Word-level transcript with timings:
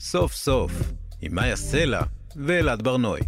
סוף 0.00 0.34
סוף, 0.34 0.72
עם 1.20 1.34
מאיה 1.34 1.56
סלע 1.56 2.02
ואלעד 2.36 2.82
ברנועי. 2.82 3.22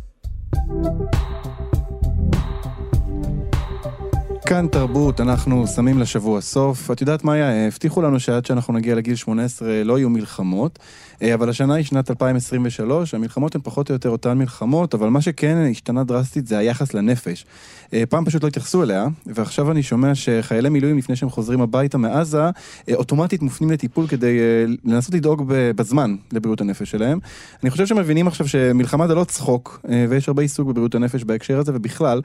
כאן 4.50 4.66
תרבות, 4.66 5.20
אנחנו 5.20 5.66
שמים 5.66 5.98
לשבוע 5.98 6.40
סוף. 6.40 6.90
את 6.90 7.00
יודעת, 7.00 7.24
מאיה, 7.24 7.66
הבטיחו 7.66 8.02
לנו 8.02 8.20
שעד 8.20 8.46
שאנחנו 8.46 8.74
נגיע 8.74 8.94
לגיל 8.94 9.14
18 9.14 9.84
לא 9.84 9.98
יהיו 9.98 10.10
מלחמות, 10.10 10.78
אה, 11.22 11.34
אבל 11.34 11.48
השנה 11.48 11.74
היא 11.74 11.84
שנת 11.84 12.10
2023, 12.10 13.14
המלחמות 13.14 13.54
הן 13.54 13.60
פחות 13.64 13.88
או 13.88 13.92
יותר 13.94 14.08
אותן 14.08 14.38
מלחמות, 14.38 14.94
אבל 14.94 15.08
מה 15.08 15.20
שכן 15.20 15.56
השתנה 15.70 16.04
דרסטית 16.04 16.46
זה 16.46 16.58
היחס 16.58 16.94
לנפש. 16.94 17.46
אה, 17.92 18.06
פעם 18.08 18.24
פשוט 18.24 18.42
לא 18.42 18.48
התייחסו 18.48 18.82
אליה, 18.82 19.06
ועכשיו 19.26 19.70
אני 19.70 19.82
שומע 19.82 20.14
שחיילי 20.14 20.68
מילואים 20.68 20.98
לפני 20.98 21.16
שהם 21.16 21.30
חוזרים 21.30 21.60
הביתה 21.60 21.98
מעזה, 21.98 22.42
אה, 22.42 22.94
אוטומטית 22.94 23.42
מופנים 23.42 23.70
לטיפול 23.70 24.06
כדי 24.06 24.38
לנסות 24.84 25.14
לדאוג 25.14 25.44
בזמן 25.48 26.16
לבריאות 26.32 26.60
הנפש 26.60 26.90
שלהם. 26.90 27.18
אני 27.62 27.70
חושב 27.70 27.86
שהם 27.86 27.98
מבינים 27.98 28.26
עכשיו 28.26 28.48
שמלחמה 28.48 29.06
זה 29.06 29.14
לא 29.14 29.24
צחוק, 29.24 29.80
ויש 30.08 30.28
הרבה 30.28 30.42
עיסוק 30.42 30.68
בבריאות 30.68 30.94
הנפש 30.94 31.24
בהקשר 31.24 31.58
הזה, 31.58 31.72
ובכלל, 31.74 32.20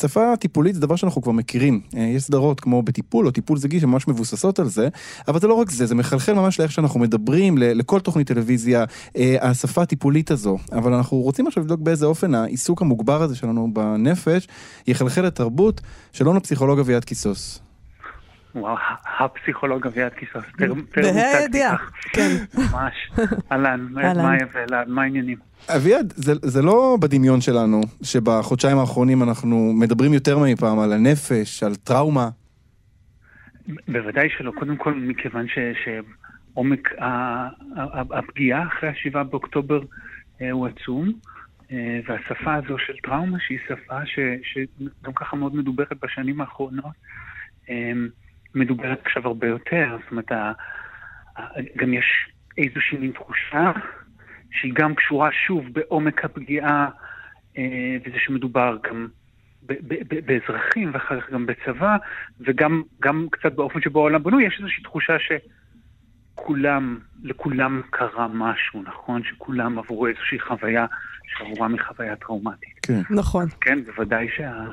שפה 0.00 0.36
טיפולית 0.40 0.74
זה 0.74 0.80
דבר 0.80 0.96
שאנחנו 0.96 1.11
כבר 1.20 1.32
מכירים. 1.32 1.80
יש 1.92 2.22
סדרות 2.22 2.60
כמו 2.60 2.82
בטיפול 2.82 3.26
או 3.26 3.30
טיפול 3.30 3.58
זוגי 3.58 3.80
שממש 3.80 4.08
מבוססות 4.08 4.58
על 4.58 4.68
זה, 4.68 4.88
אבל 5.28 5.40
זה 5.40 5.46
לא 5.46 5.54
רק 5.54 5.70
זה, 5.70 5.86
זה 5.86 5.94
מחלחל 5.94 6.32
ממש 6.32 6.60
לאיך 6.60 6.72
שאנחנו 6.72 7.00
מדברים, 7.00 7.58
לכל 7.58 8.00
תוכנית 8.00 8.26
טלוויזיה, 8.26 8.84
אה, 9.16 9.36
השפה 9.40 9.82
הטיפולית 9.82 10.30
הזו, 10.30 10.58
אבל 10.72 10.94
אנחנו 10.94 11.16
רוצים 11.16 11.46
עכשיו 11.46 11.62
לבדוק 11.62 11.80
באיזה 11.80 12.06
אופן 12.06 12.34
העיסוק 12.34 12.82
המוגבר 12.82 13.22
הזה 13.22 13.36
שלנו 13.36 13.68
בנפש 13.72 14.48
יחלחל 14.86 15.22
לתרבות. 15.22 15.80
שלום 16.12 16.36
לפסיכולוג 16.36 16.78
אביעד 16.78 17.04
קיסוס. 17.04 17.71
וואו, 18.54 18.76
הפסיכולוג 19.18 19.86
אביעד 19.86 20.12
קיסוס, 20.12 20.44
בה"א 20.58 21.38
הידיעה, 21.38 21.76
כן. 22.12 22.30
ממש, 22.54 23.10
אהלן, 23.52 23.86
מה 24.86 25.02
העניינים? 25.02 25.38
אביעד, 25.76 26.12
זה, 26.16 26.32
זה 26.42 26.62
לא 26.62 26.96
בדמיון 27.00 27.40
שלנו, 27.40 27.80
שבחודשיים 28.02 28.78
האחרונים 28.78 29.22
אנחנו 29.22 29.72
מדברים 29.74 30.14
יותר 30.14 30.38
מאי 30.38 30.56
פעם 30.56 30.78
על 30.78 30.92
הנפש, 30.92 31.62
על 31.62 31.74
טראומה. 31.74 32.28
בוודאי 33.88 34.28
שלא, 34.38 34.50
קודם 34.50 34.76
כל 34.76 34.94
מכיוון 34.94 35.48
ש... 35.48 35.58
ש... 35.84 35.88
עומק 36.54 36.88
הפגיעה 38.10 38.66
אחרי 38.66 38.88
השבעה 38.88 39.24
באוקטובר 39.24 39.80
אה, 40.40 40.50
הוא 40.50 40.66
עצום, 40.66 41.12
אה, 41.72 42.00
והשפה 42.06 42.54
הזו 42.54 42.78
של 42.78 42.92
טראומה, 43.02 43.38
שהיא 43.40 43.58
שפה 43.68 43.98
שגם 44.42 45.12
ככה 45.12 45.36
מאוד 45.36 45.54
מדוברת 45.54 45.92
בשנים 46.02 46.40
האחרונות, 46.40 46.94
אה, 47.70 47.92
מדוברת 48.54 49.00
עכשיו 49.04 49.26
הרבה 49.26 49.46
יותר. 49.46 49.96
זאת 50.02 50.10
אומרת, 50.10 50.32
גם 51.76 51.94
יש 51.94 52.28
איזושהי 52.58 52.98
מין 52.98 53.12
תחושה 53.12 53.72
שהיא 54.50 54.72
גם 54.74 54.94
קשורה 54.94 55.28
שוב 55.46 55.64
בעומק 55.72 56.24
הפגיעה, 56.24 56.88
וזה 58.04 58.18
שמדובר 58.18 58.76
גם 58.82 59.08
באזרחים 60.26 60.90
ואחר 60.92 61.20
כך 61.20 61.30
גם 61.30 61.46
בצבא, 61.46 61.96
וגם 62.40 63.26
קצת 63.30 63.52
באופן 63.52 63.80
שבו 63.80 64.00
העולם 64.00 64.22
בנוי, 64.22 64.46
יש 64.46 64.56
איזושהי 64.58 64.82
תחושה 64.82 65.18
ש... 65.18 65.32
כולם, 66.34 66.98
לכולם 67.22 67.82
קרה 67.90 68.28
משהו, 68.28 68.82
נכון? 68.82 69.22
שכולם 69.24 69.78
עברו 69.78 70.06
איזושהי 70.06 70.40
חוויה 70.40 70.86
שעבורם 71.26 71.72
היא 71.72 71.80
חוויה 71.80 72.16
טראומטית. 72.16 72.78
כן. 72.82 73.00
נכון. 73.10 73.46
כן, 73.60 73.84
בוודאי 73.84 74.28
שה... 74.36 74.64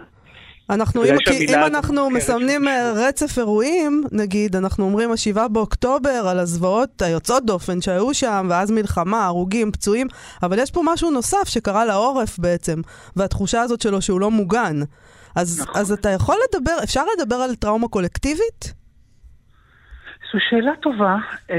אנחנו, 0.70 1.04
אם, 1.04 1.16
אם 1.50 1.64
אנחנו 1.66 2.10
מסמנים 2.10 2.68
אה, 2.68 2.92
רצף 2.96 3.38
אירועים, 3.38 4.04
נגיד, 4.12 4.56
אנחנו 4.56 4.86
אומרים 4.86 5.12
השבעה 5.12 5.48
באוקטובר 5.48 6.28
על 6.30 6.40
הזוועות 6.40 7.02
היוצאות 7.02 7.46
דופן 7.46 7.82
שהיו 7.82 8.14
שם, 8.14 8.48
ואז 8.50 8.72
מלחמה, 8.72 9.26
הרוגים, 9.26 9.72
פצועים, 9.72 10.08
אבל 10.44 10.60
יש 10.60 10.72
פה 10.72 10.82
משהו 10.86 11.12
נוסף 11.12 11.48
שקרה 11.48 11.86
לעורף 11.86 12.40
בעצם, 12.40 12.82
והתחושה 13.16 13.62
הזאת 13.62 13.82
שלו 13.82 14.02
שהוא 14.02 14.20
לא 14.22 14.32
מוגן. 14.32 14.76
אז, 15.36 15.62
נכון. 15.62 15.82
אז 15.82 15.92
אתה 15.92 16.10
יכול 16.10 16.36
לדבר, 16.50 16.78
אפשר 16.84 17.04
לדבר 17.18 17.36
על 17.36 17.56
טראומה 17.56 17.88
קולקטיבית? 17.88 18.74
זו 20.34 20.40
שאלה 20.50 20.72
טובה. 20.82 21.16
אמ, 21.50 21.56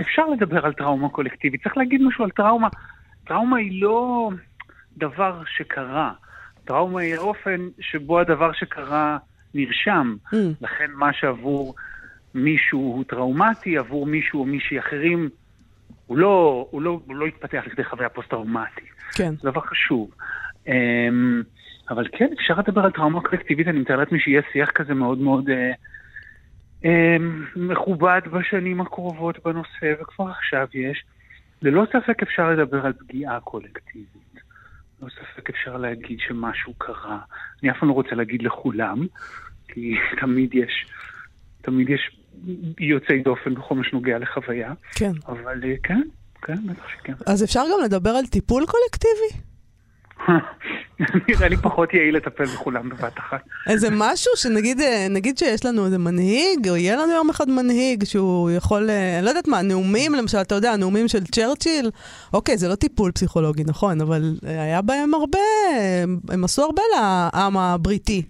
אפשר 0.00 0.26
לדבר 0.26 0.66
על 0.66 0.72
טראומה 0.72 1.08
קולקטיבית. 1.08 1.62
צריך 1.62 1.76
להגיד 1.76 2.02
משהו 2.02 2.24
על 2.24 2.30
טראומה. 2.30 2.68
טראומה 3.26 3.56
היא 3.58 3.82
לא 3.82 4.30
דבר 4.96 5.42
שקרה. 5.56 6.12
טראומה 6.64 7.00
היא 7.00 7.14
האופן 7.14 7.68
שבו 7.80 8.20
הדבר 8.20 8.52
שקרה 8.52 9.18
נרשם. 9.54 10.16
Mm. 10.26 10.36
לכן 10.60 10.90
מה 10.94 11.12
שעבור 11.12 11.74
מישהו 12.34 12.80
הוא 12.80 13.04
טראומטי, 13.04 13.78
עבור 13.78 14.06
מישהו 14.06 14.40
או 14.40 14.44
מישהי 14.44 14.78
אחרים, 14.78 15.28
הוא 16.06 16.18
לא, 16.18 16.66
הוא 16.70 16.82
לא, 16.82 17.00
הוא 17.06 17.16
לא 17.16 17.26
התפתח 17.26 17.62
לכדי 17.66 17.84
חוויה 17.84 18.08
פוסט-טראומטית. 18.08 18.84
כן. 19.14 19.34
זה 19.36 19.50
דבר 19.50 19.60
חשוב. 19.60 20.10
אמ, 20.68 21.42
אבל 21.90 22.06
כן, 22.12 22.28
אפשר 22.40 22.54
לדבר 22.58 22.80
על 22.80 22.90
טראומה 22.90 23.20
קולקטיבית, 23.20 23.68
אני 23.68 23.78
מתאר 23.78 23.96
לעצמי 23.96 24.20
שיהיה 24.20 24.42
שיח 24.52 24.70
כזה 24.70 24.94
מאוד 24.94 25.18
מאוד... 25.18 25.48
Uh, 25.48 25.52
אמ, 26.84 27.44
מכובד 27.56 28.20
בשנים 28.32 28.80
הקרובות 28.80 29.38
בנושא, 29.44 29.94
וכבר 30.00 30.30
עכשיו 30.30 30.66
יש. 30.74 31.04
ללא 31.62 31.84
ספק 31.92 32.22
אפשר 32.22 32.50
לדבר 32.50 32.86
על 32.86 32.92
פגיעה 32.92 33.40
קולקטיבית. 33.40 34.31
ללא 35.02 35.10
ספק 35.10 35.50
אפשר 35.50 35.76
להגיד 35.76 36.18
שמשהו 36.28 36.74
קרה. 36.78 37.18
אני 37.62 37.70
אף 37.70 37.76
פעם 37.80 37.88
לא 37.88 37.94
רוצה 37.94 38.14
להגיד 38.14 38.42
לכולם, 38.42 39.06
כי 39.68 39.94
תמיד 40.20 40.54
יש, 40.54 40.86
תמיד 41.62 41.90
יש 41.90 42.16
יוצאי 42.80 43.22
דופן 43.22 43.54
בכל 43.54 43.74
מה 43.74 43.84
שנוגע 43.84 44.18
לחוויה. 44.18 44.72
כן. 44.94 45.12
אבל 45.26 45.64
אה, 45.64 45.74
כן, 45.82 46.02
כן, 46.42 46.66
בטח 46.66 46.88
שכן. 46.88 47.12
אז 47.26 47.44
אפשר 47.44 47.62
גם 47.72 47.84
לדבר 47.84 48.10
על 48.10 48.26
טיפול 48.26 48.64
קולקטיבי? 48.66 49.51
נראה 51.28 51.48
לי 51.48 51.56
פחות 51.56 51.94
יעיל 51.94 52.16
לטפל 52.16 52.44
בכולם 52.44 52.88
בבת 52.88 53.18
אחת. 53.18 53.42
איזה 53.66 53.88
משהו 53.92 54.32
שנגיד 54.36 54.80
אה, 54.80 55.06
נגיד 55.10 55.38
שיש 55.38 55.66
לנו 55.66 55.84
איזה 55.84 55.98
מנהיג, 55.98 56.68
או 56.68 56.76
יהיה 56.76 56.96
לנו 56.96 57.12
יום 57.12 57.30
אחד 57.30 57.50
מנהיג 57.50 58.04
שהוא 58.04 58.50
יכול, 58.50 58.90
אה, 58.90 59.16
אני 59.16 59.24
לא 59.24 59.30
יודעת 59.30 59.48
מה, 59.48 59.62
נאומים 59.62 60.14
למשל, 60.14 60.38
אתה 60.38 60.54
יודע, 60.54 60.76
נאומים 60.76 61.08
של 61.08 61.24
צ'רצ'יל, 61.24 61.90
אוקיי, 62.34 62.56
זה 62.56 62.68
לא 62.68 62.74
טיפול 62.74 63.12
פסיכולוגי, 63.12 63.62
נכון, 63.66 64.00
אבל 64.00 64.22
היה 64.42 64.82
בהם 64.82 65.14
הרבה, 65.14 65.38
הם 66.28 66.44
עשו 66.44 66.62
הרבה 66.62 66.82
לעם 66.96 67.56
הבריטי 67.56 68.22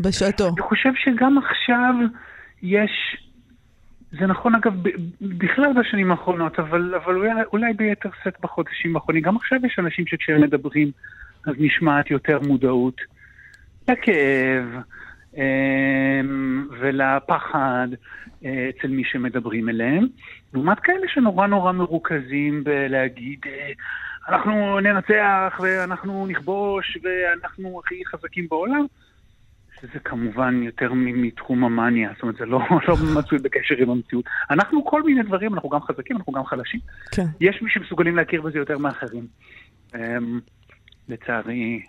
בשעתו. 0.00 0.48
אני 0.48 0.62
חושב 0.62 0.90
שגם 1.04 1.38
עכשיו 1.38 1.94
יש... 2.62 2.90
זה 4.18 4.26
נכון 4.26 4.54
אגב 4.54 4.72
בכלל 5.20 5.72
בשנים 5.80 6.10
האחרונות, 6.10 6.58
אבל, 6.58 6.94
אבל 6.94 7.14
אולי, 7.14 7.30
אולי 7.52 7.72
ביתר 7.72 8.08
שאת 8.24 8.34
בחודשים 8.40 8.96
האחרונים. 8.96 9.22
גם 9.22 9.36
עכשיו 9.36 9.58
יש 9.66 9.78
אנשים 9.78 10.06
שכשהם 10.06 10.40
מדברים 10.40 10.90
אז 11.46 11.54
נשמעת 11.58 12.10
יותר 12.10 12.40
מודעות 12.40 13.00
לכאב 13.88 14.64
אמ, 15.36 16.68
ולפחד 16.80 17.88
אה, 18.44 18.70
אצל 18.70 18.88
מי 18.88 19.02
שמדברים 19.04 19.68
אליהם, 19.68 20.06
לעומת 20.54 20.80
כאלה 20.80 21.08
שנורא 21.08 21.46
נורא 21.46 21.72
מרוכזים 21.72 22.64
בלהגיד 22.64 23.38
אה, 23.46 23.72
אנחנו 24.28 24.80
ננצח 24.80 25.60
ואנחנו 25.62 26.26
נכבוש 26.26 26.98
ואנחנו 27.02 27.80
הכי 27.84 28.02
חזקים 28.06 28.46
בעולם. 28.50 28.86
שזה 29.82 29.98
כמובן 30.04 30.62
יותר 30.62 30.92
מתחום 30.94 31.64
המאניה, 31.64 32.10
זאת 32.14 32.22
אומרת, 32.22 32.36
זה 32.36 32.46
לא, 32.46 32.60
לא 32.88 32.96
מצוי 33.16 33.38
בקשר 33.38 33.74
עם 33.78 33.90
המציאות. 33.90 34.24
אנחנו 34.50 34.84
כל 34.84 35.02
מיני 35.02 35.22
דברים, 35.22 35.54
אנחנו 35.54 35.68
גם 35.68 35.80
חזקים, 35.80 36.16
אנחנו 36.16 36.32
גם 36.32 36.44
חלשים. 36.44 36.80
כן. 37.12 37.26
יש 37.40 37.62
מי 37.62 37.70
שמסוגלים 37.70 38.16
להכיר 38.16 38.42
בזה 38.42 38.58
יותר 38.58 38.78
מאחרים. 38.78 39.26
אמ, 39.94 40.40
לצערי, 41.08 41.82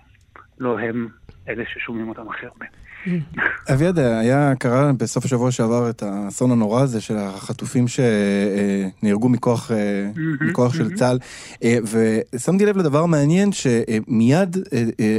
לא 0.59 0.79
הם 0.79 1.07
אלה 1.47 1.63
ששומעים 1.67 2.09
אותם 2.09 2.29
הכי 2.29 2.45
הרבה. 2.45 2.65
אביעד, 3.73 3.99
היה, 3.99 4.53
קרה 4.59 4.91
בסוף 4.93 5.25
השבוע 5.25 5.51
שעבר 5.51 5.89
את 5.89 6.03
האסון 6.03 6.51
הנורא 6.51 6.81
הזה 6.81 7.01
של 7.01 7.17
החטופים 7.17 7.85
שנהרגו 7.87 9.29
מכוח, 9.29 9.71
מכוח 10.41 10.73
של 10.73 10.95
צה"ל, 10.95 11.19
ושמתי 12.33 12.65
לב 12.65 12.77
לדבר 12.77 13.05
מעניין 13.05 13.51
שמיד 13.51 14.57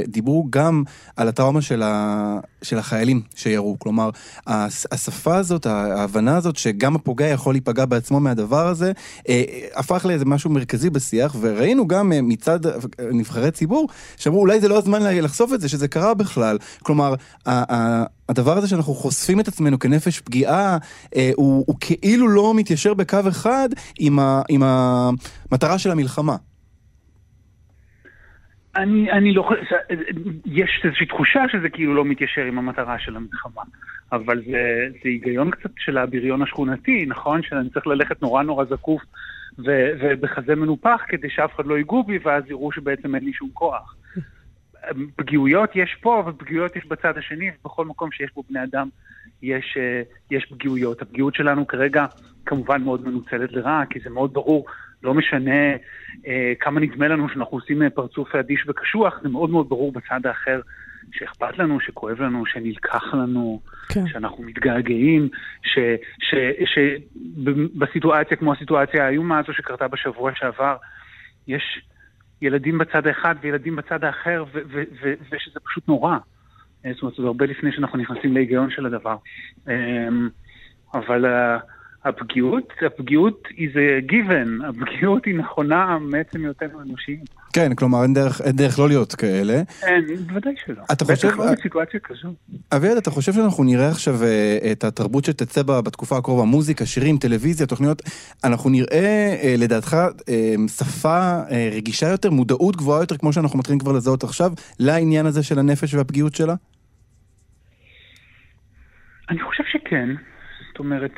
דיברו 0.07 0.47
גם 0.49 0.83
על 1.15 1.27
הטראומה 1.27 1.61
של, 1.61 1.81
ה, 1.83 2.39
של 2.61 2.77
החיילים 2.77 3.21
שירו, 3.35 3.79
כלומר, 3.79 4.09
השפה 4.91 5.35
הזאת, 5.35 5.65
ההבנה 5.65 6.37
הזאת 6.37 6.55
שגם 6.55 6.95
הפוגע 6.95 7.27
יכול 7.27 7.53
להיפגע 7.53 7.85
בעצמו 7.85 8.19
מהדבר 8.19 8.67
הזה, 8.67 8.91
הפך 9.75 10.05
לאיזה 10.05 10.25
משהו 10.25 10.49
מרכזי 10.49 10.89
בשיח, 10.89 11.35
וראינו 11.41 11.87
גם 11.87 12.11
מצד 12.23 12.59
נבחרי 13.11 13.51
ציבור, 13.51 13.89
שאמרו 14.17 14.41
אולי 14.41 14.59
זה 14.59 14.67
לא 14.67 14.77
הזמן 14.77 15.01
לחשוף 15.03 15.53
את 15.53 15.61
זה, 15.61 15.69
שזה 15.69 15.87
קרה 15.87 16.13
בכלל, 16.13 16.57
כלומר, 16.83 17.15
הדבר 18.29 18.51
הזה 18.51 18.67
שאנחנו 18.67 18.93
חושפים 18.93 19.39
את 19.39 19.47
עצמנו 19.47 19.79
כנפש 19.79 20.19
פגיעה, 20.19 20.77
אה, 21.15 21.31
הוא, 21.35 21.63
הוא 21.67 21.75
כאילו 21.81 22.27
לא 22.27 22.53
מתיישר 22.55 22.93
בקו 22.93 23.17
אחד 23.29 23.69
עם, 23.99 24.19
ה, 24.19 24.41
עם 24.49 24.61
המטרה 24.63 25.79
של 25.79 25.91
המלחמה. 25.91 26.35
אני, 28.75 29.11
אני 29.11 29.33
לא 29.33 29.41
חושב, 29.41 29.75
יש 30.45 30.81
איזושהי 30.83 31.05
תחושה 31.05 31.43
שזה 31.51 31.69
כאילו 31.69 31.95
לא 31.95 32.05
מתיישר 32.05 32.41
עם 32.41 32.57
המטרה 32.57 32.99
של 32.99 33.15
המלחמה, 33.15 33.61
אבל 34.11 34.41
זה, 34.45 34.87
זה 34.91 35.09
היגיון 35.09 35.51
קצת 35.51 35.69
של 35.77 35.97
הבריון 35.97 36.41
השכונתי, 36.41 37.05
נכון? 37.07 37.41
שאני 37.43 37.69
צריך 37.69 37.87
ללכת 37.87 38.21
נורא 38.21 38.43
נורא 38.43 38.65
זקוף 38.65 39.01
ו, 39.59 39.89
ובחזה 39.99 40.55
מנופח 40.55 41.01
כדי 41.07 41.29
שאף 41.29 41.55
אחד 41.55 41.65
לא 41.65 41.77
ייגעו 41.77 42.03
בי 42.03 42.19
ואז 42.23 42.43
יראו 42.47 42.71
שבעצם 42.71 43.15
אין 43.15 43.23
לי 43.23 43.33
שום 43.33 43.49
כוח. 43.53 43.95
פגיעויות 45.15 45.69
יש 45.75 45.97
פה 46.01 46.23
ופגיעויות 46.27 46.75
יש 46.75 46.85
בצד 46.85 47.17
השני, 47.17 47.51
ובכל 47.59 47.85
מקום 47.85 48.11
שיש 48.11 48.31
בו 48.35 48.43
בני 48.49 48.63
אדם 48.63 48.89
יש, 49.41 49.77
אה, 49.77 50.01
יש 50.31 50.45
פגיעויות. 50.45 51.01
הפגיעות 51.01 51.35
שלנו 51.35 51.67
כרגע 51.67 52.05
כמובן 52.45 52.83
מאוד 52.83 53.07
מנוצלת 53.07 53.51
לרעה, 53.51 53.83
כי 53.89 53.99
זה 54.03 54.09
מאוד 54.09 54.33
ברור, 54.33 54.65
לא 55.03 55.13
משנה 55.13 55.71
אה, 56.27 56.53
כמה 56.59 56.79
נדמה 56.79 57.07
לנו 57.07 57.29
שאנחנו 57.29 57.57
עושים 57.57 57.83
אה, 57.83 57.89
פרצוף 57.89 58.35
אדיש 58.35 58.65
וקשוח, 58.67 59.19
זה 59.23 59.29
מאוד 59.29 59.49
מאוד 59.49 59.69
ברור 59.69 59.91
בצד 59.91 60.25
האחר 60.25 60.59
שאכפת 61.11 61.57
לנו, 61.57 61.79
שכואב 61.79 62.21
לנו, 62.21 62.45
שנלקח 62.45 63.13
לנו, 63.13 63.61
כן. 63.89 64.07
שאנחנו 64.07 64.43
מתגעגעים, 64.43 65.29
שבסיטואציה 66.19 68.37
כמו 68.37 68.53
הסיטואציה 68.53 69.05
האיומה 69.05 69.39
הזו 69.39 69.53
שקרתה 69.53 69.87
בשבוע 69.87 70.31
שעבר, 70.35 70.75
יש 71.47 71.81
ילדים 72.41 72.77
בצד 72.77 73.07
האחד 73.07 73.35
וילדים 73.41 73.75
בצד 73.75 74.03
האחר, 74.03 74.43
ושזה 75.31 75.59
פשוט 75.63 75.87
נורא. 75.87 76.17
אה, 76.85 76.91
זאת 76.93 77.01
אומרת, 77.01 77.15
זה 77.15 77.23
הרבה 77.23 77.45
לפני 77.45 77.71
שאנחנו 77.71 77.99
נכנסים 77.99 78.33
להיגיון 78.33 78.71
של 78.71 78.85
הדבר. 78.85 79.15
אמ, 79.67 80.29
אבל 80.93 81.25
הפגיעות, 82.05 82.73
הפגיעות 82.85 83.47
היא 83.49 83.69
זה 83.73 83.99
given, 84.09 84.67
הפגיעות 84.67 85.25
היא 85.25 85.35
נכונה 85.35 85.97
מעצם 85.99 86.43
היותנו 86.43 86.81
אנושיים. 86.81 87.23
כן, 87.55 87.75
כלומר 87.75 88.03
אין 88.03 88.13
דרך, 88.13 88.41
אין 88.41 88.55
דרך 88.55 88.79
לא 88.79 88.87
להיות 88.87 89.15
כאלה. 89.15 89.61
אין, 89.83 90.05
בוודאי 90.27 90.53
שלא. 90.65 90.83
אתה 90.91 91.05
חושב... 91.05 91.27
בטח 91.27 91.37
לא 91.37 91.51
בסיטואציה 91.51 91.99
כזו. 92.03 92.33
אביעד, 92.75 92.97
אתה 92.97 93.11
חושב 93.11 93.33
שאנחנו 93.33 93.63
נראה 93.63 93.89
עכשיו 93.89 94.23
אה, 94.23 94.57
את 94.71 94.83
התרבות 94.83 95.25
שתצא 95.25 95.63
בה 95.63 95.81
בתקופה 95.81 96.17
הקרובה, 96.17 96.43
מוזיקה, 96.43 96.85
שירים, 96.85 97.17
טלוויזיה, 97.17 97.67
תוכניות, 97.67 98.01
אנחנו 98.43 98.69
נראה, 98.69 99.37
אה, 99.43 99.55
לדעתך, 99.57 99.97
אה, 100.29 100.53
שפה 100.67 101.41
רגישה 101.75 102.07
יותר, 102.07 102.29
מודעות 102.29 102.75
גבוהה 102.75 103.01
יותר, 103.01 103.17
כמו 103.17 103.33
שאנחנו 103.33 103.59
מתחילים 103.59 103.79
כבר 103.79 103.91
לזהות 103.91 104.23
עכשיו, 104.23 104.51
לעניין 104.79 105.25
הזה 105.25 105.43
של 105.43 105.59
הנפש 105.59 105.93
והפגיעות 105.93 106.35
שלה? 106.35 106.55
אני 109.29 109.39
חושב 109.39 109.63
שכן. 109.71 110.09
זאת 110.71 110.79
אומרת... 110.79 111.13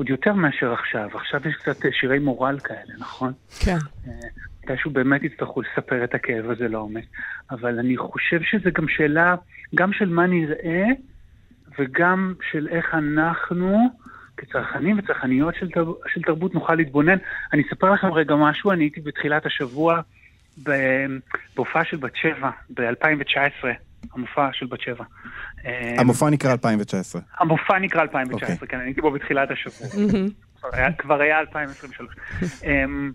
עוד 0.00 0.08
יותר 0.08 0.32
מאשר 0.32 0.72
עכשיו. 0.72 1.08
עכשיו 1.14 1.40
יש 1.48 1.54
קצת 1.56 1.84
אה, 1.84 1.90
שירי 1.92 2.18
מורל 2.18 2.58
כאלה, 2.58 2.94
נכון? 2.98 3.32
כן. 3.64 3.76
אה, 4.06 4.12
מתישהו 4.64 4.90
באמת 4.90 5.22
יצטרכו 5.22 5.62
לספר 5.62 6.04
את 6.04 6.14
הכאב 6.14 6.50
הזה 6.50 6.68
לעומק. 6.68 7.04
אבל 7.50 7.78
אני 7.78 7.96
חושב 7.96 8.42
שזה 8.42 8.70
גם 8.70 8.88
שאלה, 8.88 9.34
גם 9.74 9.92
של 9.92 10.08
מה 10.08 10.26
נראה, 10.26 10.84
וגם 11.78 12.34
של 12.50 12.68
איך 12.68 12.94
אנחנו, 12.94 13.88
כצרכנים 14.36 14.98
וצרכניות 14.98 15.54
של, 15.54 15.70
תר... 15.70 15.92
של 16.14 16.22
תרבות, 16.22 16.54
נוכל 16.54 16.74
להתבונן. 16.74 17.16
אני 17.52 17.62
אספר 17.68 17.90
לכם 17.90 18.12
רגע 18.12 18.34
משהו, 18.34 18.72
אני 18.72 18.84
הייתי 18.84 19.00
בתחילת 19.00 19.46
השבוע 19.46 20.00
בהופעה 21.54 21.84
של 21.84 21.96
בת 21.96 22.16
שבע, 22.16 22.50
ב-2019. 22.74 23.66
המופע 24.12 24.48
של 24.52 24.66
בת 24.66 24.80
שבע. 24.80 25.04
המופע 25.98 26.30
נקרא 26.30 26.52
2019. 26.52 27.22
המופע 27.38 27.78
נקרא 27.78 28.02
2019, 28.02 28.48
okay. 28.48 28.52
אוקיי. 28.52 28.68
כן, 28.68 28.76
אני 28.76 28.88
הייתי 28.88 29.00
בו 29.00 29.10
בתחילת 29.10 29.48
השבוע. 29.50 29.88
כבר 30.98 31.20
היה 31.20 31.38
2023. 31.38 32.14
אמ, 32.64 33.12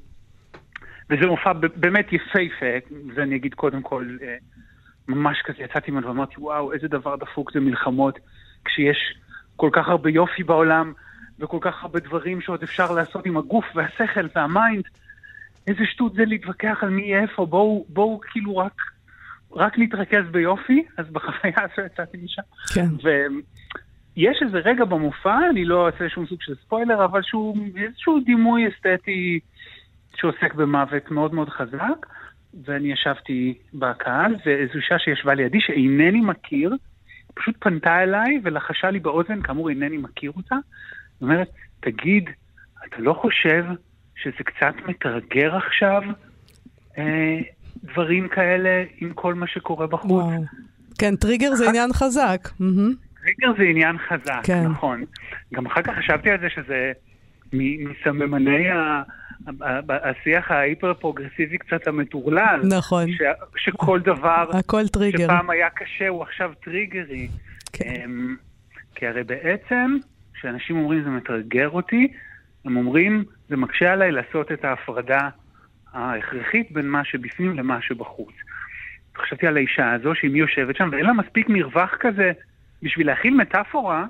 וזה 1.09 1.27
מופע 1.27 1.53
באמת 1.75 2.13
יפהפה, 2.13 2.95
זה 3.15 3.23
אני 3.23 3.35
אגיד 3.35 3.53
קודם 3.53 3.81
כל, 3.81 4.17
אה, 4.21 4.35
ממש 5.07 5.37
כזה 5.45 5.63
יצאתי 5.63 5.91
ממנו 5.91 6.07
ואמרתי, 6.07 6.35
וואו, 6.37 6.73
איזה 6.73 6.88
דבר 6.88 7.15
דפוק 7.15 7.51
זה 7.53 7.59
מלחמות, 7.59 8.19
כשיש 8.65 8.97
כל 9.55 9.69
כך 9.73 9.88
הרבה 9.88 10.09
יופי 10.09 10.43
בעולם, 10.43 10.93
וכל 11.39 11.57
כך 11.61 11.83
הרבה 11.83 11.99
דברים 11.99 12.41
שעוד 12.41 12.63
אפשר 12.63 12.91
לעשות 12.91 13.25
עם 13.25 13.38
הגוף 13.38 13.65
והשכל 13.75 14.27
וה 14.35 14.49
mind. 14.49 14.83
איזה 15.67 15.81
שטות 15.85 16.13
זה 16.13 16.25
להתווכח 16.25 16.77
על 16.81 16.89
מי 16.89 17.01
יהיה 17.01 17.21
איפה, 17.21 17.45
בואו, 17.45 17.85
בואו 17.89 18.19
כאילו 18.31 18.57
רק 18.57 18.81
רק 19.55 19.77
להתרכז 19.77 20.25
ביופי, 20.31 20.83
אז 20.97 21.05
בחוויה 21.09 21.53
הזו 21.57 21.85
יצאתי 21.85 22.17
משם. 22.23 22.41
כן. 22.73 23.09
ויש 24.15 24.37
איזה 24.41 24.57
רגע 24.57 24.85
במופע, 24.85 25.37
אני 25.49 25.65
לא 25.65 25.87
אעשה 25.87 26.09
שום 26.09 26.25
סוג 26.25 26.41
של 26.41 26.55
ספוילר, 26.55 27.05
אבל 27.05 27.21
שהוא 27.23 27.57
איזשהו 27.77 28.19
דימוי 28.19 28.67
אסתטי 28.67 29.39
שעוסק 30.15 30.53
במוות 30.53 31.11
מאוד 31.11 31.33
מאוד 31.33 31.49
חזק, 31.49 32.05
ואני 32.65 32.91
ישבתי 32.91 33.53
בקהל, 33.73 34.35
ואיזו 34.45 34.73
אישה 34.73 34.99
שישבה 34.99 35.33
לידי, 35.33 35.61
שאינני 35.61 36.21
מכיר, 36.21 36.75
פשוט 37.33 37.55
פנתה 37.59 38.03
אליי 38.03 38.39
ולחשה 38.43 38.89
לי 38.89 38.99
באוזן, 38.99 39.41
כאמור 39.41 39.69
אינני 39.69 39.97
מכיר 39.97 40.31
אותה, 40.37 40.55
אומרת, 41.21 41.49
תגיד, 41.79 42.29
אתה 42.87 42.97
לא 42.99 43.13
חושב 43.13 43.65
שזה 44.15 44.43
קצת 44.43 44.75
מתרגר 44.87 45.55
עכשיו? 45.55 46.01
דברים 47.83 48.27
כאלה 48.27 48.83
עם 49.01 49.13
כל 49.13 49.33
מה 49.33 49.48
שקורה 49.48 49.88
בחוץ. 49.88 50.12
וואו. 50.12 50.44
כן, 51.00 51.16
טריגר 51.16 51.56
זה 51.56 51.69
עניין 51.69 51.94
חזק. 51.94 52.50
טריגר 53.22 53.54
זה 53.57 53.63
עניין 53.63 53.98
חזק, 53.98 54.42
כן. 54.44 54.63
נכון. 54.63 55.04
גם 55.54 55.66
אחר 55.66 55.81
כך 55.81 55.94
חשבתי 55.98 56.30
על 56.30 56.39
זה 56.39 56.48
שזה 56.50 56.92
מסממני 57.54 58.68
השיח 59.89 60.51
ההיפר-פרוגרסיבי 60.51 61.57
קצת 61.57 61.88
המטורלל. 61.88 62.62
נכון. 62.77 63.12
ש, 63.12 63.22
שכל 63.57 64.00
דבר, 64.00 64.45
הכל 64.54 64.88
טריגר. 64.88 65.25
שפעם 65.25 65.50
היה 65.50 65.69
קשה 65.69 66.07
הוא 66.07 66.22
עכשיו 66.22 66.51
טריגרי. 66.63 67.27
כן. 67.74 68.06
אמ, 68.06 68.95
כי 68.95 69.07
הרי 69.07 69.24
בעצם, 69.24 69.98
כשאנשים 70.33 70.77
אומרים 70.77 71.04
זה 71.04 71.10
מתרגר 71.10 71.69
אותי, 71.69 72.07
הם 72.66 72.77
אומרים 72.77 73.24
זה 73.50 73.57
מקשה 73.57 73.94
עליי 73.94 74.12
לעשות 74.12 74.51
את 74.51 74.66
ההפרדה 74.66 75.30
ההכרחית 75.95 76.71
בין 76.71 76.89
מה 76.89 77.06
שבפנים 77.06 77.57
למה 77.57 77.81
שבחוץ. 77.81 78.36
חשבתי 79.18 79.47
על 79.47 79.57
האישה 79.57 79.92
הזו, 79.94 80.15
שאם 80.15 80.33
היא 80.33 80.42
יושבת 80.42 80.75
שם 80.75 80.89
ואין 80.92 81.06
לה 81.06 81.13
מספיק 81.13 81.50
מרווח 81.50 81.95
כזה 82.00 82.31
בשביל 82.81 83.07
להכיל 83.07 83.36
מטאפורה, 83.36 84.06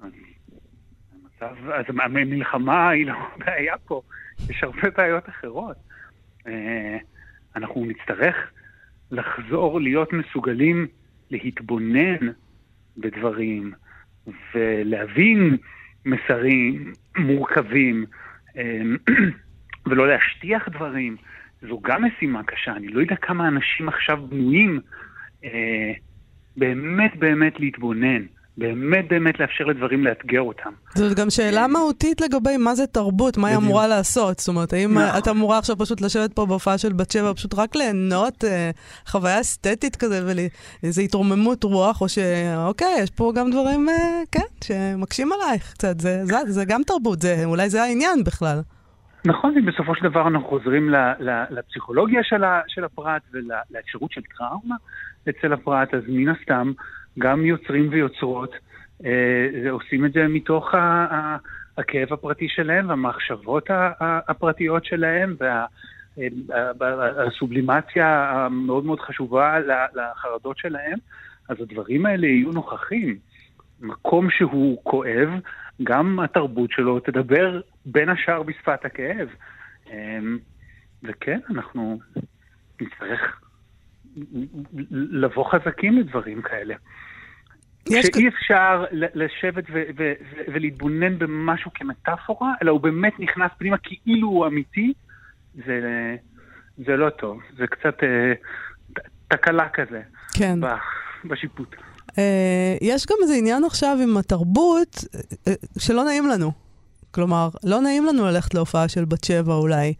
המצב, 0.00 1.70
אז 1.72 1.84
המלחמה 1.88 2.88
היא 2.88 3.06
לא 3.06 3.14
בעיה 3.46 3.74
פה, 3.78 4.02
יש 4.50 4.62
הרבה 4.62 4.90
בעיות 4.96 5.28
אחרות. 5.28 5.76
אה, 6.46 6.98
אנחנו 7.56 7.86
נצטרך 7.86 8.36
לחזור 9.10 9.80
להיות 9.80 10.12
מסוגלים 10.12 10.86
להתבונן 11.30 12.28
בדברים 12.96 13.72
ולהבין 14.54 15.56
מסרים 16.04 16.92
מורכבים. 17.16 18.04
אה, 19.90 19.92
ולא 19.92 20.08
להשטיח 20.08 20.68
דברים, 20.68 21.16
זו 21.68 21.80
גם 21.82 22.04
משימה 22.04 22.42
קשה. 22.42 22.72
אני 22.72 22.88
לא 22.88 23.00
יודע 23.00 23.16
כמה 23.16 23.48
אנשים 23.48 23.88
עכשיו 23.88 24.18
בנויים 24.28 24.80
אה, 25.44 25.92
באמת 26.56 27.16
באמת 27.16 27.60
להתבונן. 27.60 28.22
באמת 28.56 29.08
באמת 29.10 29.40
לאפשר 29.40 29.64
לדברים 29.64 30.04
לאתגר 30.04 30.40
אותם. 30.40 30.70
זאת 30.94 31.18
גם 31.18 31.30
שאלה 31.30 31.66
מהותית 31.66 32.20
לגבי 32.20 32.56
מה 32.56 32.74
זה 32.74 32.86
תרבות, 32.86 33.36
מה 33.36 33.48
היא 33.48 33.56
אמורה 33.56 33.86
לעשות. 33.86 34.38
זאת 34.38 34.48
אומרת, 34.48 34.72
האם 34.72 34.98
נכון. 34.98 35.18
את 35.18 35.28
אמורה 35.28 35.58
עכשיו 35.58 35.78
פשוט 35.78 36.00
לשבת 36.00 36.32
פה 36.32 36.46
בהופעה 36.46 36.78
של 36.78 36.92
בת 36.92 37.10
שבע, 37.10 37.32
פשוט 37.34 37.54
רק 37.54 37.76
ליהנות 37.76 38.44
אה, 38.44 38.70
חוויה 39.06 39.40
אסתטית 39.40 39.96
כזה 39.96 40.34
ואיזו 40.82 41.02
התרוממות 41.02 41.64
רוח, 41.64 42.00
או 42.00 42.08
שאוקיי, 42.08 42.94
יש 43.02 43.10
פה 43.10 43.32
גם 43.36 43.50
דברים, 43.50 43.88
אה, 43.88 44.22
כן, 44.32 44.46
שמקשים 44.64 45.30
עלייך 45.32 45.72
קצת. 45.72 46.00
זה, 46.00 46.24
זה, 46.24 46.36
זה 46.46 46.64
גם 46.64 46.82
תרבות, 46.86 47.22
זה, 47.22 47.44
אולי 47.44 47.70
זה 47.70 47.82
העניין 47.82 48.24
בכלל. 48.24 48.60
נכון, 49.24 49.54
ובסופו 49.58 49.94
של 49.94 50.08
דבר 50.08 50.28
אנחנו 50.28 50.48
חוזרים 50.48 50.90
לפסיכולוגיה 51.50 52.20
של, 52.66 52.84
הפרט 52.84 53.22
ולאפשרות 53.32 54.12
של 54.12 54.20
טראומה 54.38 54.76
אצל 55.28 55.52
הפרט, 55.52 55.94
אז 55.94 56.02
מן 56.08 56.28
הסתם 56.28 56.72
גם 57.18 57.44
יוצרים 57.44 57.88
ויוצרות 57.90 58.52
אה, 59.04 59.70
עושים 59.70 60.04
את 60.04 60.12
זה 60.12 60.28
מתוך 60.28 60.74
הכאב 61.78 62.12
הפרטי 62.12 62.48
שלהם 62.48 62.88
והמחשבות 62.88 63.66
הפרטיות 64.00 64.84
שלהם 64.84 65.36
והסובלימציה 66.78 68.30
המאוד 68.30 68.84
מאוד 68.84 69.00
חשובה 69.00 69.58
לחרדות 69.94 70.58
שלהם, 70.58 70.98
אז 71.48 71.56
הדברים 71.60 72.06
האלה 72.06 72.26
יהיו 72.26 72.52
נוכחים. 72.52 73.16
מקום 73.80 74.30
שהוא 74.30 74.80
כואב, 74.84 75.28
גם 75.82 76.20
התרבות 76.20 76.70
שלו 76.70 77.00
תדבר 77.00 77.60
בין 77.86 78.08
השאר 78.08 78.42
בשפת 78.42 78.84
הכאב. 78.84 79.28
אמ, 79.90 80.38
וכן, 81.02 81.40
אנחנו 81.50 81.98
נצטרך 82.80 83.40
לבוא 84.90 85.52
חזקים 85.52 85.98
לדברים 85.98 86.42
כאלה. 86.42 86.74
שאי 87.88 88.28
אפשר 88.28 88.84
לשבת 88.92 89.64
ולהתבונן 90.48 91.18
במשהו 91.18 91.70
כמטאפורה, 91.74 92.52
אלא 92.62 92.70
הוא 92.70 92.80
באמת 92.80 93.12
נכנס 93.18 93.50
פנימה 93.58 93.76
כאילו 93.78 94.28
הוא 94.28 94.46
אמיתי, 94.46 94.92
זה, 95.54 96.16
זה 96.76 96.96
לא 96.96 97.10
טוב, 97.10 97.40
זה 97.56 97.66
קצת 97.66 98.02
אה, 98.02 98.32
תקלה 99.28 99.68
כזה. 99.68 100.02
כן. 100.38 100.58
בשיפוט. 101.24 101.76
אה, 102.18 102.76
יש 102.80 103.06
גם 103.06 103.16
איזה 103.22 103.34
עניין 103.34 103.64
עכשיו 103.64 103.98
עם 104.02 104.16
התרבות 104.16 105.04
אה, 105.48 105.52
שלא 105.78 106.04
נעים 106.04 106.28
לנו. 106.28 106.52
כלומר, 107.10 107.48
לא 107.64 107.80
נעים 107.80 108.06
לנו 108.06 108.26
ללכת 108.26 108.54
להופעה 108.54 108.88
של 108.88 109.04
בת 109.04 109.24
שבע 109.24 109.54
אולי. 109.54 109.94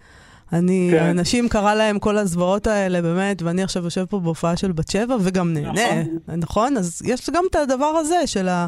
אני, 0.53 0.89
כן. 0.93 1.05
אנשים 1.05 1.49
קרא 1.49 1.75
להם 1.75 1.99
כל 1.99 2.19
הזוועות 2.19 2.67
האלה, 2.67 3.03
באמת, 3.03 3.43
ואני 3.43 3.63
עכשיו 3.63 3.85
יושב 3.85 4.05
פה 4.05 4.21
בהופעה 4.21 4.57
של 4.57 4.73
בת 4.73 4.91
שבע 4.91 5.17
וגם 5.21 5.53
נהנה, 5.53 6.03
נכון? 6.03 6.37
נכון? 6.37 6.77
אז 6.77 7.03
יש 7.05 7.31
גם 7.31 7.45
את 7.51 7.57
הדבר 7.57 7.87
הזה 7.87 8.27
של 8.27 8.49
ה... 8.49 8.67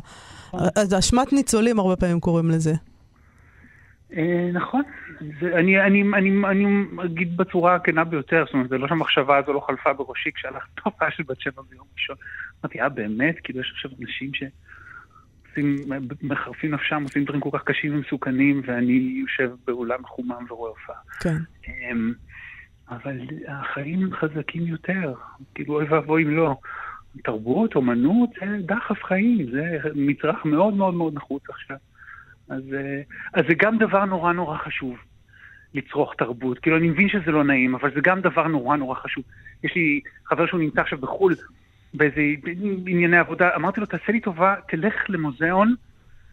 אשמת 0.98 1.32
ניצולים, 1.32 1.78
הרבה 1.78 1.96
פעמים 1.96 2.20
קוראים 2.20 2.50
לזה. 2.50 2.74
אה, 4.16 4.50
נכון. 4.52 4.82
זה, 5.40 5.58
אני, 5.58 5.80
אני, 5.80 6.02
אני, 6.14 6.46
אני 6.50 6.84
אגיד 7.04 7.36
בצורה 7.36 7.74
הכנה 7.74 8.04
ביותר, 8.04 8.44
זאת 8.46 8.54
אומרת, 8.54 8.68
זה 8.68 8.78
לא 8.78 8.88
שהמחשבה 8.88 9.36
הזו 9.38 9.52
לא 9.52 9.60
חלפה 9.60 9.92
בראשי 9.92 10.30
כשהלכתי 10.34 10.70
להופעה 10.86 11.10
של 11.10 11.22
בת 11.22 11.40
שבע 11.40 11.62
ביום 11.70 11.86
ראשון. 11.94 12.16
אמרתי, 12.64 12.80
אה, 12.80 12.88
באמת? 12.88 13.36
כאילו, 13.42 13.60
יש 13.60 13.70
עכשיו 13.74 13.90
אנשים 14.00 14.34
ש... 14.34 14.42
עושים, 15.52 15.76
מחרפים 16.22 16.74
נפשם, 16.74 17.02
עושים 17.02 17.24
דברים 17.24 17.40
כל 17.40 17.48
כך 17.52 17.62
קשים 17.64 17.94
ומסוכנים, 17.94 18.62
ואני 18.66 18.92
יושב 19.20 19.50
באולם 19.66 20.06
חומם 20.06 20.44
ורואה 20.48 20.70
הופעה. 20.70 20.96
כן. 21.20 21.36
אמ, 21.68 22.12
אבל 22.90 23.20
החיים 23.48 24.10
חזקים 24.12 24.66
יותר, 24.66 25.14
כאילו 25.54 25.74
אוי 25.74 25.84
ואבוי 25.84 26.22
אם 26.22 26.36
לא. 26.36 26.56
תרבות, 27.24 27.74
אומנות, 27.74 28.30
זה 28.40 28.56
דחף 28.66 29.04
חיים, 29.04 29.50
זה 29.50 29.78
מצרך 29.94 30.44
מאוד 30.44 30.74
מאוד 30.74 30.94
מאוד 30.94 31.14
נחוץ 31.14 31.42
עכשיו. 31.48 31.76
אז, 32.52 32.74
אה, 32.74 33.02
אז 33.34 33.44
זה 33.48 33.54
גם 33.54 33.78
דבר 33.78 34.04
נורא 34.04 34.32
נורא 34.32 34.58
חשוב, 34.58 34.96
לצרוך 35.74 36.14
תרבות. 36.18 36.58
כאילו, 36.58 36.76
אני 36.76 36.88
מבין 36.88 37.08
שזה 37.08 37.30
לא 37.30 37.44
נעים, 37.44 37.74
אבל 37.74 37.90
זה 37.94 38.00
גם 38.02 38.20
דבר 38.20 38.48
נורא 38.48 38.76
נורא 38.76 38.94
חשוב. 38.94 39.24
יש 39.64 39.74
לי 39.74 40.00
חבר 40.26 40.46
שהוא 40.46 40.60
נמצא 40.60 40.80
עכשיו 40.80 40.98
בחו"ל, 40.98 41.34
באיזה 41.94 42.20
ענייני 42.86 43.16
עבודה, 43.16 43.50
אמרתי 43.56 43.80
לו, 43.80 43.86
תעשה 43.86 44.12
לי 44.12 44.20
טובה, 44.20 44.54
תלך 44.68 44.94
למוזיאון 45.08 45.74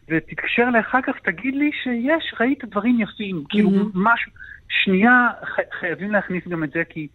ותתקשר 0.08 0.62
אליי 0.68 0.80
אחר 0.80 0.98
כך, 1.02 1.14
תגיד 1.24 1.54
לי 1.54 1.70
שיש, 1.82 2.34
ראית 2.40 2.64
דברים 2.64 3.00
יפים, 3.00 3.44
כאילו 3.48 3.70
משהו. 3.94 4.32
שנייה, 4.68 5.28
חייבים 5.80 6.10
להכניס 6.10 6.48
גם 6.48 6.64
את 6.64 6.70
זה, 6.70 6.82
כי, 6.88 7.08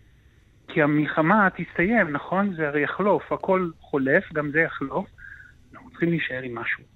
כי 0.68 0.82
המלחמה 0.82 1.48
תסתיים, 1.58 2.12
נכון? 2.12 2.54
זה 2.56 2.68
הרי 2.68 2.82
יחלוף, 2.82 3.32
הכל 3.32 3.70
חולף, 3.80 4.34
גם 4.34 4.52
זה 4.52 4.60
יחלוף. 4.60 5.08
אנחנו 5.74 5.90
צריכים 5.90 6.10
להישאר 6.10 6.42
עם 6.42 6.56
משהו. 6.56 6.95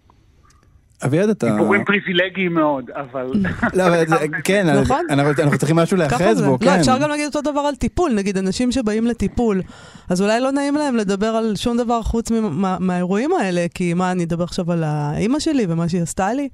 אביעד, 1.06 1.30
אתה... 1.30 1.46
דיבורים 1.46 1.86
פריבילגיים 1.86 2.54
מאוד, 2.54 2.92
אבל... 2.92 3.32
לא, 3.74 3.88
אבל 3.88 4.08
זה, 4.08 4.16
כן, 4.44 4.68
נכון? 4.82 5.06
אנחנו 5.40 5.58
צריכים 5.58 5.76
משהו 5.76 5.98
להאחז 5.98 6.42
בו, 6.42 6.52
לא, 6.52 6.58
כן. 6.58 6.66
לא, 6.66 6.76
אפשר 6.80 6.98
גם 7.02 7.10
להגיד 7.10 7.26
אותו 7.26 7.42
דבר 7.42 7.60
על 7.60 7.76
טיפול, 7.76 8.12
נגיד 8.16 8.38
אנשים 8.38 8.72
שבאים 8.72 9.08
לטיפול, 9.08 9.62
אז 10.10 10.22
אולי 10.22 10.40
לא 10.40 10.52
נעים 10.52 10.76
להם 10.76 10.96
לדבר 10.96 11.28
על 11.28 11.56
שום 11.56 11.78
דבר 11.78 12.02
חוץ 12.02 12.32
מהאירועים 12.80 13.32
האלה, 13.34 13.66
כי 13.74 13.94
מה, 13.94 14.12
אני 14.12 14.24
אדבר 14.24 14.44
עכשיו 14.44 14.72
על 14.72 14.84
האימא 14.84 15.40
שלי 15.40 15.66
ומה 15.70 15.90
שהיא 15.90 16.02
עשתה 16.02 16.34
לי? 16.34 16.50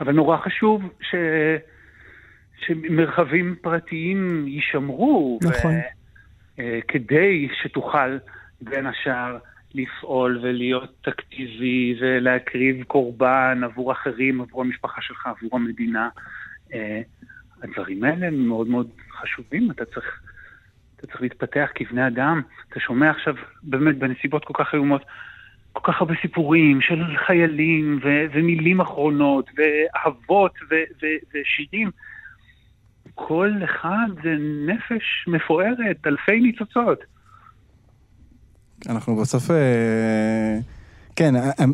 אבל 0.00 0.12
נורא 0.12 0.36
חשוב 0.36 0.82
ש... 1.00 1.14
שמרחבים 2.66 3.54
פרטיים 3.62 4.44
יישמרו. 4.48 5.38
נכון. 5.42 5.74
ו... 5.74 5.98
אה, 6.58 6.78
כדי 6.88 7.48
שתוכל, 7.62 8.18
בין 8.60 8.86
השאר, 8.86 9.38
לפעול 9.74 10.38
ולהיות 10.42 11.08
אקטיבי 11.08 11.98
ולהקריב 12.00 12.82
קורבן 12.82 13.60
עבור 13.64 13.92
אחרים, 13.92 14.40
עבור 14.40 14.60
המשפחה 14.60 15.02
שלך, 15.02 15.26
עבור 15.26 15.50
המדינה. 15.52 16.08
אה, 16.74 17.00
הדברים 17.62 18.04
האלה 18.04 18.30
מאוד 18.30 18.68
מאוד 18.68 18.88
חשובים, 19.20 19.70
אתה 19.70 19.84
צריך, 19.84 20.20
אתה 20.96 21.06
צריך 21.06 21.20
להתפתח 21.20 21.70
כבני 21.74 22.06
אדם. 22.06 22.42
אתה 22.68 22.80
שומע 22.80 23.10
עכשיו, 23.10 23.34
באמת, 23.62 23.98
בנסיבות 23.98 24.44
כל 24.44 24.64
כך 24.64 24.74
איומות, 24.74 25.02
כל 25.72 25.92
כך 25.92 26.00
הרבה 26.00 26.14
סיפורים 26.22 26.80
של 26.80 27.16
חיילים 27.26 28.00
ו- 28.02 28.26
ומילים 28.32 28.80
אחרונות 28.80 29.50
ואהבות 29.56 30.52
ו- 30.70 30.74
ו- 31.02 31.20
ושירים. 31.34 31.90
כל 33.14 33.50
אחד 33.64 34.06
זה 34.22 34.36
נפש 34.66 35.24
מפוארת, 35.26 36.06
אלפי 36.06 36.40
ניצוצות. 36.40 36.98
אנחנו 38.88 39.16
בסוף... 39.16 39.50
אה, 39.50 40.58
כן, 41.16 41.36
אה, 41.36 41.50
אה, 41.60 41.64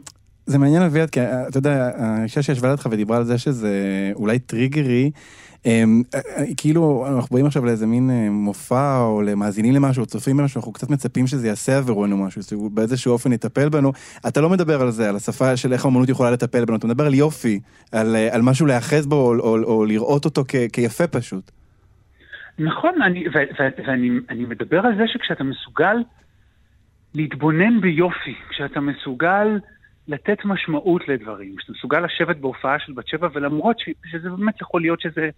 זה 0.47 0.59
מעניין 0.59 0.83
אביעד, 0.83 1.11
כי 1.11 1.21
אתה 1.21 1.59
יודע, 1.59 1.91
האישה 1.97 2.43
שישבה 2.43 2.71
לידך 2.71 2.87
ודיברה 2.91 3.17
על 3.17 3.25
זה 3.25 3.39
שזה 3.39 3.73
אולי 4.15 4.39
טריגרי, 4.39 5.11
כאילו 6.57 7.07
אנחנו 7.17 7.35
באים 7.35 7.47
עכשיו 7.47 7.65
לאיזה 7.65 7.87
מין 7.87 8.11
מופע 8.31 8.99
או 8.99 9.23
למאזינים 9.23 9.75
למשהו, 9.75 10.07
צופים 10.07 10.37
במשהו, 10.37 10.59
אנחנו 10.59 10.73
קצת 10.73 10.91
מצפים 10.91 11.27
שזה 11.27 11.49
יעשה 11.49 11.79
עבורנו 11.79 12.17
משהו, 12.17 12.71
באיזשהו 12.71 13.13
אופן 13.13 13.33
יטפל 13.33 13.69
בנו. 13.69 13.93
אתה 14.29 14.41
לא 14.41 14.51
מדבר 14.51 14.83
על 14.83 14.91
זה, 14.91 15.09
על 15.09 15.17
השפה 15.17 15.57
של 15.57 15.73
איך 15.73 15.85
האמנות 15.85 16.09
יכולה 16.09 16.31
לטפל 16.31 16.65
בנו, 16.65 16.77
אתה 16.77 16.87
מדבר 16.87 17.07
על 17.07 17.15
יופי, 17.15 17.61
על, 17.93 18.17
על 18.31 18.43
משהו 18.43 18.67
להיאחז 18.67 19.07
בו 19.07 19.17
או, 19.17 19.39
או, 19.39 19.63
או 19.63 19.85
לראות 19.85 20.25
אותו 20.25 20.45
כ, 20.49 20.55
כיפה 20.73 21.07
פשוט. 21.07 21.51
נכון, 22.59 23.03
אני, 23.03 23.25
ואני 23.87 24.45
מדבר 24.45 24.79
על 24.79 24.97
זה 24.97 25.03
שכשאתה 25.07 25.45
מסוגל 25.45 25.97
להתבונן 27.15 27.81
ביופי, 27.81 28.35
כשאתה 28.49 28.81
מסוגל 28.81 29.59
לתת 30.09 30.45
משמעות 30.45 31.09
לדברים, 31.09 31.57
כשאתה 31.57 31.73
מסוגל 31.73 32.01
לשבת 32.01 32.37
בהופעה 32.37 32.79
של 32.79 32.93
בת 32.93 33.09
שבע, 33.09 33.29
ולמרות 33.33 33.79
ש, 33.79 33.89
שזה 34.05 34.31
באמת 34.31 34.61
יכול 34.61 34.81
להיות 34.81 35.01
שזה 35.01 35.31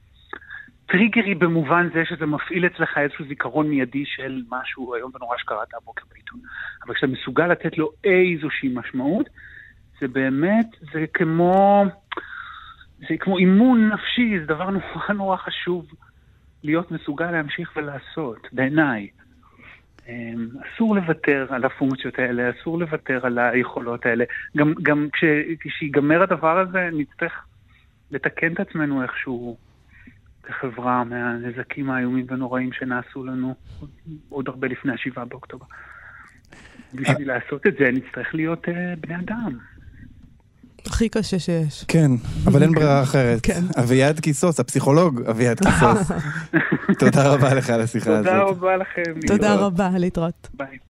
טריגרי 0.86 1.34
במובן 1.34 1.88
זה 1.94 2.04
שזה 2.04 2.26
מפעיל 2.26 2.66
אצלך 2.66 2.98
איזשהו 2.98 3.24
זיכרון 3.28 3.68
מיידי 3.68 4.04
של 4.06 4.42
משהו 4.50 4.94
היום 4.94 5.10
ונורא 5.14 5.36
שקראת 5.38 5.74
הבוקר 5.74 6.04
בעיתון, 6.12 6.40
אבל 6.86 6.94
כשאתה 6.94 7.12
מסוגל 7.12 7.46
לתת 7.46 7.78
לו 7.78 7.90
איזושהי 8.04 8.68
משמעות, 8.74 9.28
זה 10.00 10.08
באמת, 10.08 10.66
זה 10.92 11.04
כמו, 11.14 11.84
זה 13.08 13.16
כמו 13.20 13.38
אימון 13.38 13.88
נפשי, 13.88 14.40
זה 14.40 14.46
דבר 14.46 14.70
נורא 14.70 15.12
נורא 15.14 15.36
חשוב 15.36 15.86
להיות 16.64 16.90
מסוגל 16.90 17.30
להמשיך 17.30 17.72
ולעשות, 17.76 18.48
בעיניי. 18.52 19.08
אמ, 20.08 20.48
אסור 20.62 20.96
לוותר 20.96 21.46
על 21.50 21.64
הפונקציות 21.64 22.18
האלה, 22.18 22.50
אסור 22.50 22.78
לוותר 22.78 23.26
על 23.26 23.38
היכולות 23.38 24.06
האלה. 24.06 24.24
גם, 24.56 24.74
גם 24.82 25.08
כש, 25.12 25.24
כשיגמר 25.60 26.22
הדבר 26.22 26.58
הזה, 26.58 26.88
נצטרך 26.92 27.32
לתקן 28.10 28.52
את 28.52 28.60
עצמנו 28.60 29.02
איכשהו 29.02 29.56
כחברה 30.42 31.04
מהנזקים 31.04 31.90
האיומים 31.90 32.26
ונוראים 32.28 32.72
שנעשו 32.72 33.24
לנו 33.24 33.54
עוד 34.28 34.48
הרבה 34.48 34.68
לפני 34.68 34.92
השבעה 34.92 35.24
באוקטובר. 35.24 35.66
בשביל 36.94 37.28
לעשות 37.28 37.66
את 37.66 37.74
זה 37.78 37.90
נצטרך 37.92 38.34
להיות 38.34 38.64
uh, 38.64 38.70
בני 39.00 39.14
אדם. 39.16 39.58
הכי 40.86 41.08
קשה 41.08 41.38
שיש. 41.38 41.84
כן, 41.88 42.10
אבל 42.46 42.62
אין 42.62 42.72
ברירה 42.72 43.02
אחרת. 43.06 43.40
כן. 43.42 43.62
אביעד 43.78 44.20
קיסוס, 44.20 44.60
הפסיכולוג 44.60 45.22
אביעד 45.30 45.60
קיסוס. 45.60 46.10
תודה 47.00 47.28
רבה 47.28 47.54
לך 47.54 47.70
על 47.70 47.80
השיחה 47.80 48.10
הזאת. 48.10 48.26
תודה 48.26 48.42
רבה 48.42 48.76
לכם. 48.76 49.20
תודה 49.26 49.54
רבה, 49.54 49.90
להתראות. 49.94 50.48
ביי. 50.54 50.86